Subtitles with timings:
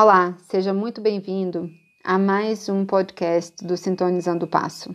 [0.00, 1.68] Olá, seja muito bem-vindo
[2.04, 4.94] a mais um podcast do Sintonizando o Passo.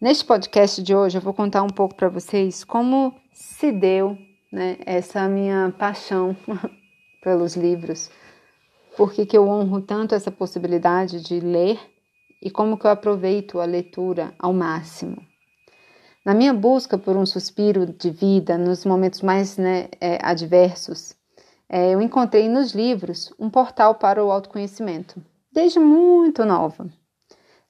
[0.00, 4.16] Neste podcast de hoje eu vou contar um pouco para vocês como se deu
[4.50, 6.34] né, essa minha paixão
[7.22, 8.10] pelos livros,
[8.96, 11.78] porque que eu honro tanto essa possibilidade de ler
[12.40, 15.22] e como que eu aproveito a leitura ao máximo.
[16.24, 21.14] Na minha busca por um suspiro de vida nos momentos mais né, é, adversos,
[21.68, 25.20] é, eu encontrei nos livros um portal para o autoconhecimento,
[25.50, 26.88] desde muito nova.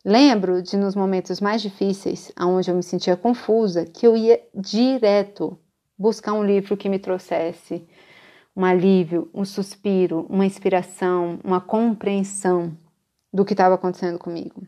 [0.05, 5.59] Lembro de nos momentos mais difíceis, onde eu me sentia confusa, que eu ia direto
[5.99, 7.87] buscar um livro que me trouxesse
[8.55, 12.77] um alívio, um suspiro, uma inspiração, uma compreensão
[13.33, 14.67] do que estava acontecendo comigo.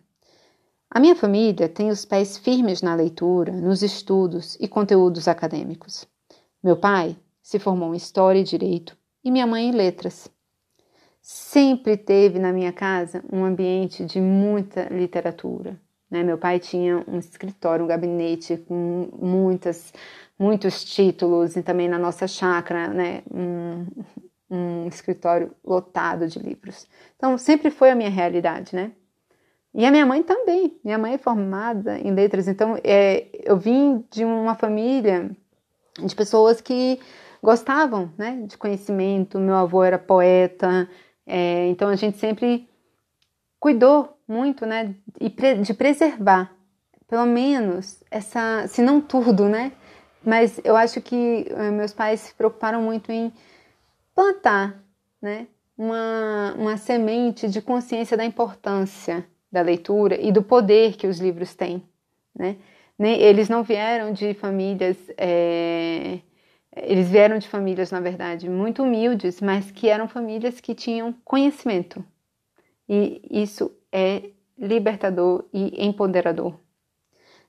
[0.90, 6.06] A minha família tem os pés firmes na leitura, nos estudos e conteúdos acadêmicos.
[6.62, 8.96] Meu pai se formou em História e Direito
[9.28, 10.30] e minha mãe em letras.
[11.20, 15.78] Sempre teve na minha casa um ambiente de muita literatura.
[16.10, 16.22] Né?
[16.22, 19.92] Meu pai tinha um escritório, um gabinete com muitas,
[20.38, 23.22] muitos títulos e também na nossa chácara, né?
[23.30, 23.86] um,
[24.50, 26.86] um escritório lotado de livros.
[27.16, 28.92] Então sempre foi a minha realidade, né?
[29.74, 30.80] E a minha mãe também.
[30.82, 35.30] Minha mãe é formada em letras, então é, eu vim de uma família
[36.02, 36.98] de pessoas que
[37.42, 39.38] gostavam né, de conhecimento.
[39.38, 40.88] Meu avô era poeta,
[41.26, 42.68] é, então a gente sempre
[43.58, 44.94] cuidou muito né,
[45.62, 46.52] de preservar,
[47.08, 49.72] pelo menos, essa, se não tudo, né?
[50.22, 53.32] Mas eu acho que eh, meus pais se preocuparam muito em
[54.14, 54.82] plantar
[55.22, 61.18] né, uma, uma semente de consciência da importância da leitura e do poder que os
[61.18, 61.82] livros têm.
[62.36, 62.56] Né?
[62.98, 66.18] Eles não vieram de famílias é,
[66.82, 72.04] eles vieram de famílias, na verdade, muito humildes, mas que eram famílias que tinham conhecimento.
[72.88, 76.58] E isso é libertador e empoderador.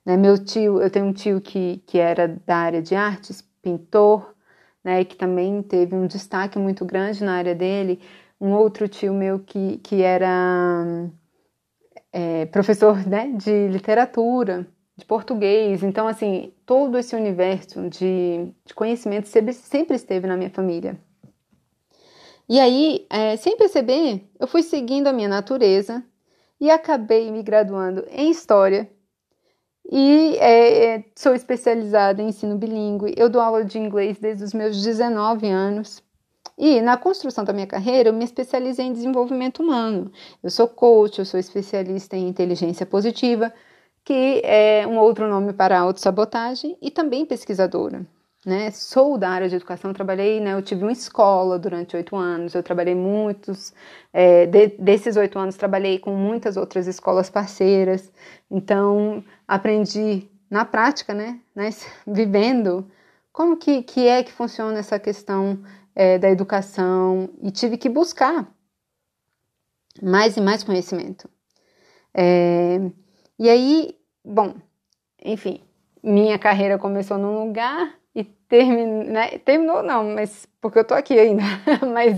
[0.05, 0.17] Né?
[0.17, 4.35] Meu tio, eu tenho um tio que, que era da área de artes, pintor,
[4.83, 7.99] né, que também teve um destaque muito grande na área dele.
[8.39, 11.09] Um outro tio meu que, que era
[12.11, 14.65] é, professor né, de literatura,
[14.99, 15.81] de português.
[15.81, 20.99] Então, assim, todo esse universo de, de conhecimento sempre, sempre, esteve na minha família.
[22.47, 26.03] E aí, é, sem perceber, eu fui seguindo a minha natureza
[26.59, 28.89] e acabei me graduando em História.
[29.91, 33.13] E é, é sou especializada em ensino bilíngue.
[33.17, 36.03] Eu dou aula de inglês desde os meus 19 anos.
[36.57, 40.11] E na construção da minha carreira, eu me especializei em desenvolvimento humano.
[40.43, 43.53] Eu sou coach, eu sou especialista em inteligência positiva,
[44.03, 48.05] que é um outro nome para autossabotagem, e também pesquisadora.
[48.45, 48.71] Né?
[48.71, 50.53] Sou da área de educação, trabalhei, né?
[50.53, 53.73] Eu tive uma escola durante oito anos, eu trabalhei muitos,
[54.13, 58.09] é, de, desses oito anos trabalhei com muitas outras escolas parceiras,
[58.49, 61.39] então aprendi na prática, né?
[62.07, 62.89] Vivendo,
[63.33, 65.59] como que, que é que funciona essa questão
[65.93, 68.47] é, da educação e tive que buscar
[70.01, 71.29] mais e mais conhecimento.
[72.13, 72.79] É,
[73.39, 74.53] e aí, bom,
[75.23, 75.61] enfim,
[76.03, 81.17] minha carreira começou num lugar e terminou, né, terminou não, mas porque eu tô aqui
[81.17, 81.43] ainda,
[81.93, 82.17] mas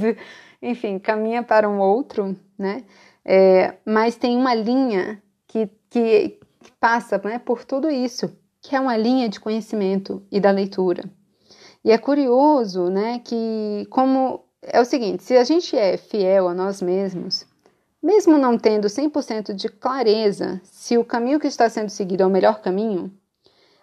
[0.61, 2.83] enfim, caminha para um outro, né?
[3.23, 8.79] É, mas tem uma linha que, que, que passa né, por tudo isso, que é
[8.79, 11.03] uma linha de conhecimento e da leitura.
[11.83, 16.53] E é curioso, né, que como é o seguinte, se a gente é fiel a
[16.53, 17.45] nós mesmos,
[18.01, 22.29] mesmo não tendo 100% de clareza se o caminho que está sendo seguido é o
[22.29, 23.11] melhor caminho,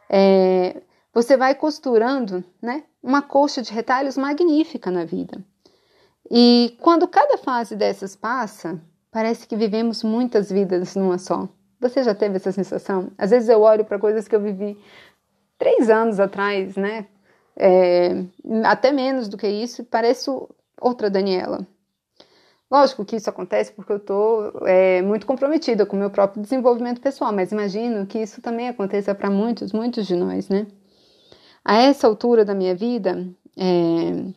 [0.09, 5.43] é, você vai costurando né, uma coxa de retalhos magnífica na vida.
[6.31, 8.81] E quando cada fase dessas passa,
[9.11, 11.49] parece que vivemos muitas vidas numa só.
[11.81, 13.11] Você já teve essa sensação?
[13.17, 14.77] Às vezes eu olho para coisas que eu vivi
[15.57, 17.07] três anos atrás, né?
[17.57, 18.11] É,
[18.65, 20.49] até menos do que isso, pareço
[20.81, 21.67] outra Daniela.
[22.71, 27.01] Lógico que isso acontece porque eu estou é, muito comprometida com o meu próprio desenvolvimento
[27.01, 30.67] pessoal, mas imagino que isso também aconteça para muitos, muitos de nós, né?
[31.65, 33.27] A essa altura da minha vida,
[33.57, 34.33] é,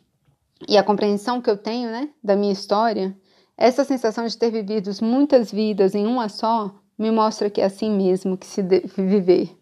[0.68, 3.16] e a compreensão que eu tenho, né, da minha história,
[3.57, 7.92] essa sensação de ter vivido muitas vidas em uma só me mostra que é assim
[7.92, 9.57] mesmo que se deve viver.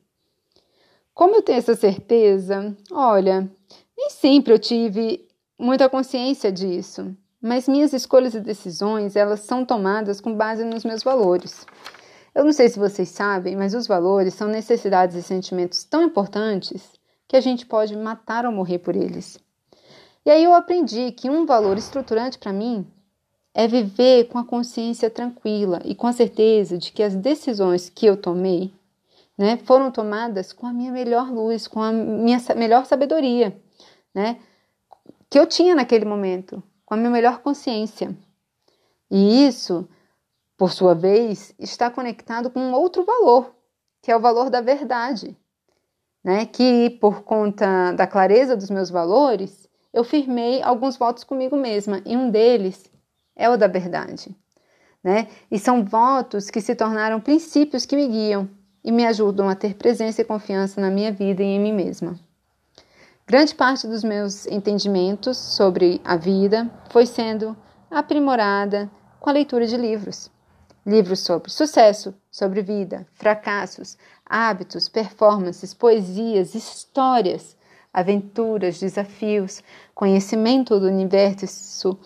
[1.13, 2.77] Como eu tenho essa certeza?
[2.92, 3.50] Olha,
[3.98, 5.27] nem sempre eu tive
[5.57, 11.03] muita consciência disso mas minhas escolhas e decisões, elas são tomadas com base nos meus
[11.03, 11.65] valores.
[12.36, 16.91] Eu não sei se vocês sabem, mas os valores são necessidades e sentimentos tão importantes
[17.27, 19.39] que a gente pode matar ou morrer por eles.
[20.25, 22.86] E aí eu aprendi que um valor estruturante para mim
[23.53, 28.06] é viver com a consciência tranquila e com a certeza de que as decisões que
[28.06, 28.74] eu tomei
[29.38, 33.57] né, foram tomadas com a minha melhor luz, com a minha melhor sabedoria,
[34.13, 34.38] né,
[35.30, 38.18] que eu tinha naquele momento, com a minha melhor consciência.
[39.12, 39.88] E isso,
[40.57, 43.56] por sua vez, está conectado com outro valor,
[44.01, 45.38] que é o valor da verdade,
[46.24, 52.01] né, que por conta da clareza dos meus valores, eu firmei alguns votos comigo mesma,
[52.07, 52.91] e um deles
[53.36, 54.36] é o da verdade.
[55.03, 55.27] Né?
[55.50, 58.50] E são votos que se tornaram princípios que me guiam
[58.83, 62.19] e me ajudam a ter presença e confiança na minha vida e em mim mesma.
[63.30, 67.56] Grande parte dos meus entendimentos sobre a vida foi sendo
[67.92, 68.90] aprimorada
[69.20, 70.31] com a leitura de livros.
[70.84, 77.56] Livros sobre sucesso, sobre vida, fracassos, hábitos, performances, poesias, histórias,
[77.94, 79.62] aventuras, desafios,
[79.94, 82.00] conhecimento do universo,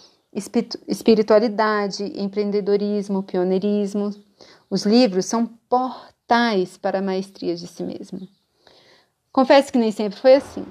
[0.86, 4.14] espiritualidade, empreendedorismo, pioneirismo.
[4.70, 8.28] Os livros são portais para a maestria de si mesmo.
[9.32, 10.66] Confesso que nem sempre foi assim.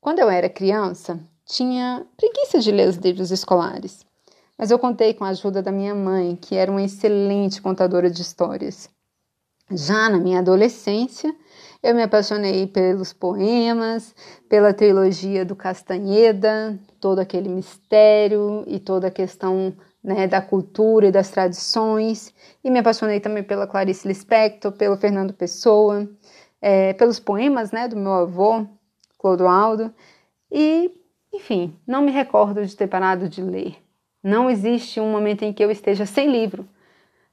[0.00, 4.06] Quando eu era criança, tinha preguiça de ler os livros escolares,
[4.56, 8.22] mas eu contei com a ajuda da minha mãe, que era uma excelente contadora de
[8.22, 8.88] histórias.
[9.70, 11.34] Já na minha adolescência,
[11.82, 14.14] eu me apaixonei pelos poemas,
[14.48, 21.12] pela trilogia do Castanheda, todo aquele mistério e toda a questão né, da cultura e
[21.12, 26.08] das tradições, e me apaixonei também pela Clarice Lispector, pelo Fernando Pessoa,
[26.62, 28.66] é, pelos poemas né, do meu avô,
[29.18, 29.92] Clodoaldo,
[30.50, 30.90] e,
[31.32, 33.76] enfim, não me recordo de ter parado de ler.
[34.22, 36.66] Não existe um momento em que eu esteja sem livro.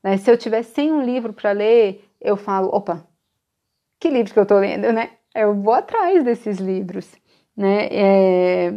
[0.03, 0.17] Né?
[0.17, 3.07] Se eu tiver sem um livro para ler, eu falo, opa,
[3.99, 5.11] que livro que eu estou lendo, né?
[5.33, 7.11] Eu vou atrás desses livros,
[7.55, 7.87] né?
[7.91, 8.73] É...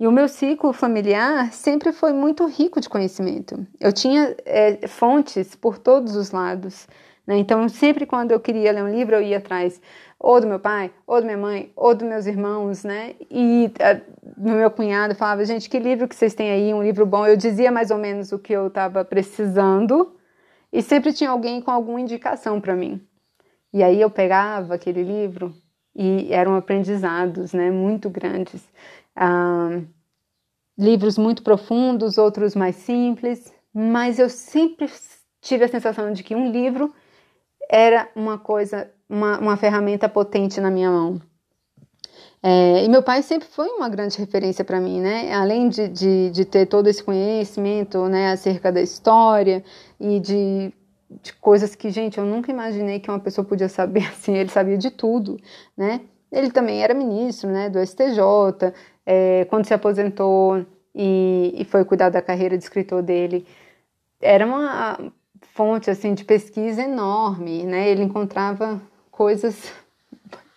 [0.00, 3.64] E o meu ciclo familiar sempre foi muito rico de conhecimento.
[3.78, 6.88] Eu tinha é, fontes por todos os lados.
[7.26, 7.38] Né?
[7.38, 9.80] Então, sempre quando eu queria ler um livro, eu ia atrás
[10.22, 13.16] ou do meu pai, ou da minha mãe, ou dos meus irmãos, né?
[13.28, 14.00] E a,
[14.36, 16.72] meu cunhado falava, gente, que livro que vocês têm aí?
[16.72, 17.26] Um livro bom.
[17.26, 20.16] Eu dizia mais ou menos o que eu estava precisando
[20.72, 23.00] e sempre tinha alguém com alguma indicação para mim.
[23.72, 25.52] E aí eu pegava aquele livro
[25.94, 27.72] e eram aprendizados, né?
[27.72, 28.62] Muito grandes
[29.16, 29.80] ah,
[30.78, 34.88] livros muito profundos, outros mais simples, mas eu sempre
[35.40, 36.94] tive a sensação de que um livro
[37.72, 41.18] era uma coisa, uma, uma ferramenta potente na minha mão.
[42.42, 45.32] É, e meu pai sempre foi uma grande referência para mim, né?
[45.32, 49.64] Além de, de, de, ter todo esse conhecimento né, acerca da história
[49.98, 50.72] e de,
[51.22, 54.76] de coisas que, gente, eu nunca imaginei que uma pessoa podia saber assim, ele sabia
[54.76, 55.38] de tudo,
[55.74, 56.02] né?
[56.30, 58.74] Ele também era ministro né, do STJ,
[59.06, 63.46] é, quando se aposentou e, e, foi cuidar da carreira de escritor dele,
[64.20, 65.12] era uma
[65.54, 67.88] fonte assim de pesquisa enorme, né?
[67.88, 69.72] Ele encontrava coisas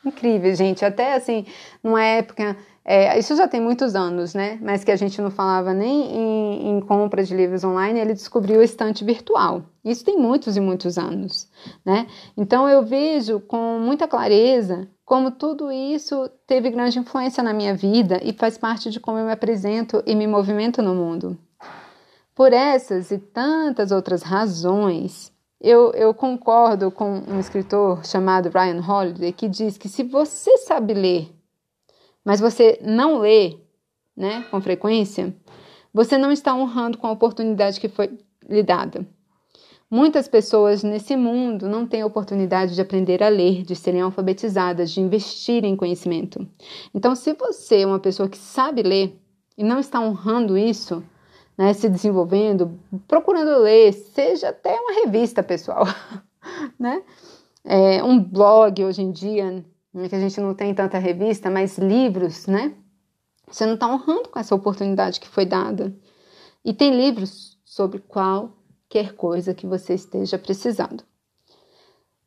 [0.05, 0.85] incríveis, gente.
[0.85, 1.45] Até assim,
[1.83, 4.59] numa época, é, isso já tem muitos anos, né?
[4.61, 8.59] Mas que a gente não falava nem em, em compra de livros online, ele descobriu
[8.59, 9.63] o estante virtual.
[9.83, 11.49] Isso tem muitos e muitos anos,
[11.83, 12.07] né?
[12.37, 18.19] Então eu vejo com muita clareza como tudo isso teve grande influência na minha vida
[18.23, 21.37] e faz parte de como eu me apresento e me movimento no mundo.
[22.35, 29.31] Por essas e tantas outras razões, eu, eu, concordo com um escritor chamado Ryan Holiday
[29.31, 31.33] que diz que se você sabe ler,
[32.25, 33.57] mas você não lê
[34.15, 35.33] né, com frequência,
[35.93, 39.07] você não está honrando com a oportunidade que foi lhe dada.
[39.89, 44.99] Muitas pessoas nesse mundo não têm oportunidade de aprender a ler, de serem alfabetizadas, de
[44.99, 46.45] investir em conhecimento.
[46.93, 49.17] Então, se você é uma pessoa que sabe ler
[49.57, 51.01] e não está honrando isso,
[51.57, 55.85] né, se desenvolvendo, procurando ler, seja até uma revista, pessoal,
[56.79, 57.01] né?
[57.63, 61.77] É, um blog hoje em dia, né, que a gente não tem tanta revista, mas
[61.77, 62.73] livros, né?
[63.49, 65.95] Você não está honrando com essa oportunidade que foi dada.
[66.63, 68.51] E tem livros sobre qual
[68.95, 71.03] qualquer coisa que você esteja precisando.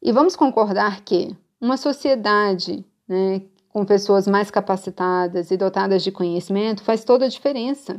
[0.02, 6.82] E vamos concordar que uma sociedade né, com pessoas mais capacitadas e dotadas de conhecimento
[6.82, 7.98] faz toda a diferença,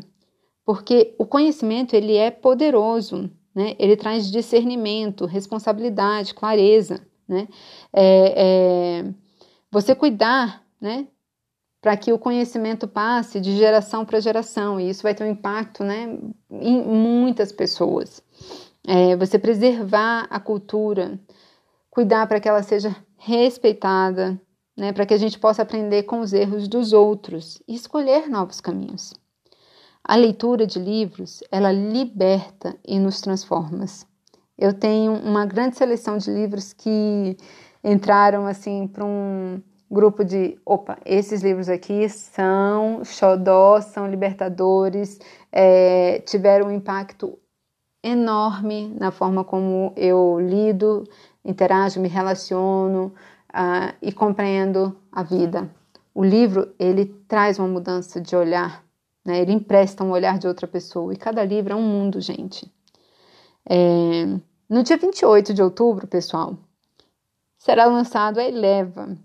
[0.70, 3.76] porque o conhecimento ele é poderoso, né?
[3.80, 7.02] ele traz discernimento, responsabilidade, clareza.
[7.28, 7.48] Né?
[7.92, 8.34] É,
[9.02, 9.14] é,
[9.72, 11.08] você cuidar né,
[11.82, 15.84] para que o conhecimento passe de geração para geração, e isso vai ter um impacto
[15.84, 16.20] né,
[16.52, 18.22] em muitas pessoas.
[18.88, 21.20] É, você preservar a cultura,
[21.90, 24.40] cuidar para que ela seja respeitada,
[24.78, 28.62] né, para que a gente possa aprender com os erros dos outros e escolher novos
[28.62, 29.19] caminhos.
[30.10, 33.86] A leitura de livros, ela liberta e nos transforma.
[34.58, 37.38] Eu tenho uma grande seleção de livros que
[37.84, 45.20] entraram assim para um grupo de, opa, esses livros aqui são xodó, são libertadores,
[45.51, 47.38] é, tiveram um impacto
[48.04, 51.04] enorme na forma como eu lido,
[51.46, 53.13] interajo, me relaciono
[53.54, 55.70] uh, e compreendo a vida.
[56.16, 58.88] O livro ele traz uma mudança de olhar
[59.26, 59.42] né?
[59.42, 61.14] Ele empresta um olhar de outra pessoa.
[61.14, 62.72] E cada livro é um mundo, gente.
[63.70, 64.26] É...
[64.70, 66.58] No dia 28 de outubro, pessoal,
[67.58, 69.18] será lançado a Eleva,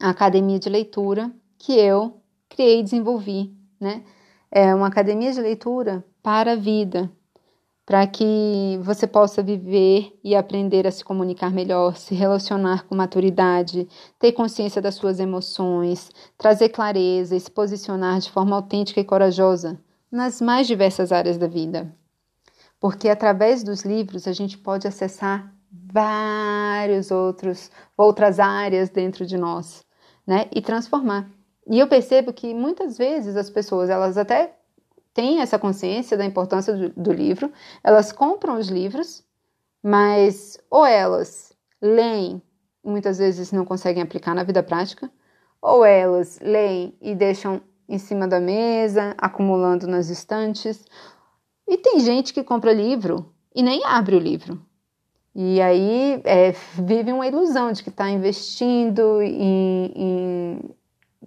[0.00, 3.54] a academia de leitura que eu criei e desenvolvi.
[3.80, 4.04] Né?
[4.50, 7.10] É uma academia de leitura para a vida,
[7.86, 13.88] para que você possa viver e aprender a se comunicar melhor, se relacionar com maturidade,
[14.18, 19.78] ter consciência das suas emoções, trazer clareza e se posicionar de forma autêntica e corajosa
[20.10, 21.94] nas mais diversas áreas da vida.
[22.80, 29.84] Porque através dos livros a gente pode acessar vários outros outras áreas dentro de nós,
[30.26, 30.46] né?
[30.52, 31.30] E transformar.
[31.68, 34.55] E eu percebo que muitas vezes as pessoas, elas até
[35.16, 37.50] têm essa consciência da importância do, do livro,
[37.82, 39.24] elas compram os livros,
[39.82, 42.42] mas ou elas leem,
[42.84, 45.10] muitas vezes não conseguem aplicar na vida prática,
[45.62, 50.84] ou elas leem e deixam em cima da mesa, acumulando nas estantes.
[51.66, 54.60] E tem gente que compra livro e nem abre o livro.
[55.34, 60.60] E aí é, vive uma ilusão de que está investindo em, em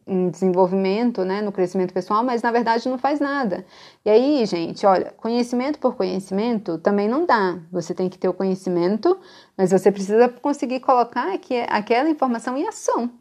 [0.09, 3.65] em desenvolvimento, né, no crescimento pessoal, mas na verdade não faz nada.
[4.03, 7.59] E aí, gente, olha, conhecimento por conhecimento também não dá.
[7.71, 9.19] Você tem que ter o conhecimento,
[9.57, 13.11] mas você precisa conseguir colocar aqui, aquela informação em ação.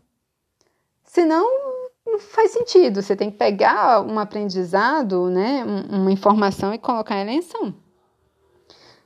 [1.04, 1.46] Senão,
[2.06, 3.02] não faz sentido.
[3.02, 7.74] Você tem que pegar um aprendizado, né, uma informação e colocar ela em ação.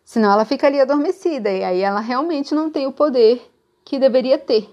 [0.05, 3.51] Senão ela fica ali adormecida e aí ela realmente não tem o poder
[3.85, 4.69] que deveria ter.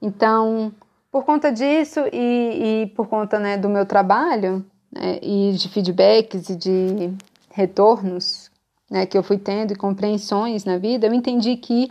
[0.00, 0.72] Então,
[1.10, 6.48] por conta disso e, e por conta né, do meu trabalho né, e de feedbacks
[6.48, 7.12] e de
[7.50, 8.50] retornos
[8.90, 11.90] né, que eu fui tendo e compreensões na vida, eu entendi que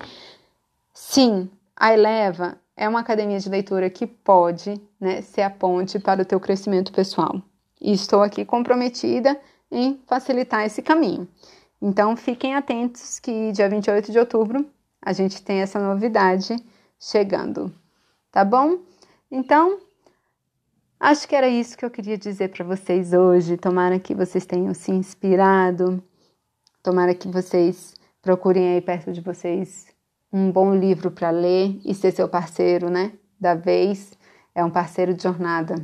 [0.94, 6.22] sim, a Eleva é uma academia de leitura que pode né, ser a ponte para
[6.22, 7.42] o teu crescimento pessoal.
[7.82, 9.40] E estou aqui comprometida
[9.72, 11.28] em facilitar esse caminho.
[11.82, 14.66] Então fiquem atentos que dia 28 de outubro
[15.02, 16.56] a gente tem essa novidade
[17.00, 17.74] chegando,
[18.32, 18.80] tá bom?
[19.32, 19.80] Então,
[21.00, 23.58] acho que era isso que eu queria dizer para vocês hoje.
[23.58, 26.04] Tomara que vocês tenham se inspirado.
[26.82, 29.88] Tomara que vocês procurem aí perto de vocês
[30.32, 33.14] um bom livro para ler e ser seu parceiro, né?
[33.40, 34.12] Da vez
[34.54, 35.76] é um parceiro de jornada.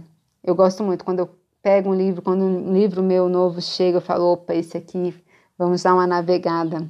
[0.44, 1.30] Eu gosto muito quando eu
[1.62, 5.16] pego um livro, quando um livro meu novo chega, eu falo, opa, esse aqui,
[5.58, 6.88] vamos dar uma navegada.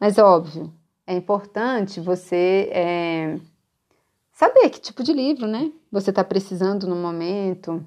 [0.00, 0.72] Mas óbvio,
[1.06, 3.38] é importante você é,
[4.38, 5.72] saber que tipo de livro, né?
[5.90, 7.84] Você está precisando no momento,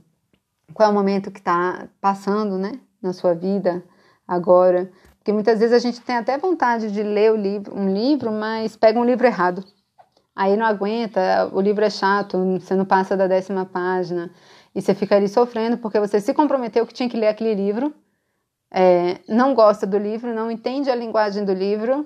[0.73, 2.73] qual é o momento que está passando, né?
[3.01, 3.81] Na sua vida
[4.27, 4.91] agora.
[5.17, 8.99] Porque muitas vezes a gente tem até vontade de ler livro, um livro, mas pega
[8.99, 9.63] um livro errado.
[10.35, 14.29] Aí não aguenta, o livro é chato, você não passa da décima página.
[14.75, 17.93] E você fica ali sofrendo porque você se comprometeu que tinha que ler aquele livro,
[18.69, 22.05] é, não gosta do livro, não entende a linguagem do livro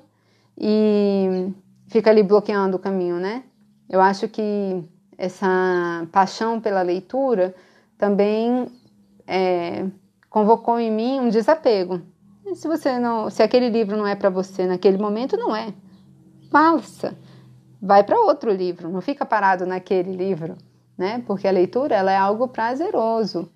[0.56, 1.52] e
[1.88, 3.44] fica ali bloqueando o caminho, né?
[3.90, 4.84] Eu acho que
[5.18, 7.56] essa paixão pela leitura
[7.98, 8.68] também
[9.28, 9.86] é,
[10.30, 12.02] convocou em mim um desapego.
[12.46, 15.74] E se você não, se aquele livro não é para você naquele momento, não é.
[16.52, 17.18] Passa,
[17.82, 20.58] vai para outro livro, não fica parado naquele livro,
[20.98, 21.24] né?
[21.26, 23.52] Porque a leitura ela é algo prazeroso,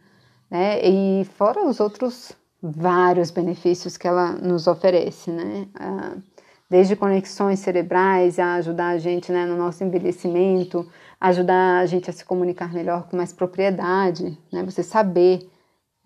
[0.49, 0.79] né?
[0.83, 2.31] E fora os outros
[2.61, 5.67] vários benefícios que ela nos oferece, né?
[5.75, 6.15] Ah,
[6.69, 10.87] desde conexões cerebrais a ajudar a gente né, no nosso envelhecimento,
[11.19, 14.63] ajudar a gente a se comunicar melhor com mais propriedade, né?
[14.63, 15.49] Você saber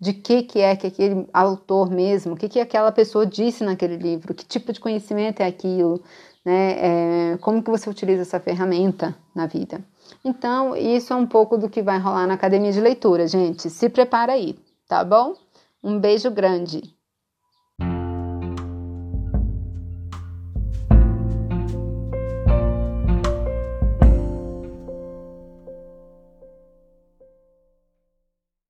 [0.00, 3.96] de que que é que aquele autor mesmo, o que que aquela pessoa disse naquele
[3.96, 6.02] livro, que tipo de conhecimento é aquilo,
[6.44, 7.32] né?
[7.32, 9.80] É, como que você utiliza essa ferramenta na vida.
[10.24, 13.70] Então, isso é um pouco do que vai rolar na academia de leitura, gente.
[13.70, 15.34] Se prepara aí, tá bom?
[15.82, 16.93] Um beijo grande.